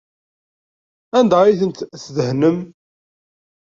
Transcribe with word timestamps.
Anda 1.17 1.37
ay 1.43 1.57
tent-tdehnem? 1.59 2.57